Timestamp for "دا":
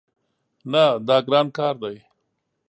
1.07-1.17